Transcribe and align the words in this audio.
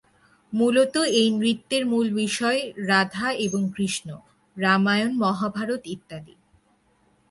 মূলত 0.53 0.95
এই 1.19 1.27
নৃত্যের 1.31 1.83
মূল 1.85 2.07
বিষয় 2.13 2.59
রাধা 2.89 3.27
এবং 3.37 3.61
কৃষ্ণ, 3.75 4.07
রামায়ণ, 4.57 5.11
মহাভারত, 5.17 5.81
ইত্যাদি। 5.85 6.35